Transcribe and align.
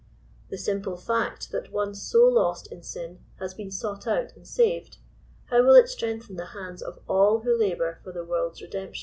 The 0.49 0.57
simple 0.57 0.97
fact 0.97 1.51
that 1.51 1.71
one 1.71 1.93
so 1.93 2.27
lost 2.27 2.71
in 2.71 2.81
sin 2.81 3.19
has 3.37 3.53
been 3.53 3.69
sought 3.69 4.07
out 4.07 4.35
and 4.35 4.47
saved, 4.47 4.97
how 5.51 5.61
will 5.63 5.75
it 5.75 5.89
strengthen 5.89 6.37
the 6.37 6.47
hands 6.57 6.81
of 6.81 6.97
all 7.07 7.41
who 7.41 7.55
labor 7.55 7.99
for 8.03 8.11
the 8.11 8.25
world's 8.25 8.61
redemp. 8.63 8.95